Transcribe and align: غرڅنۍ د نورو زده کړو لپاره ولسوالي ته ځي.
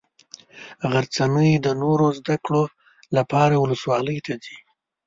غرڅنۍ 0.91 1.51
د 1.61 1.67
نورو 1.81 2.07
زده 2.19 2.35
کړو 2.45 2.63
لپاره 3.17 3.53
ولسوالي 3.57 4.17
ته 4.25 4.33
ځي. 4.43 4.57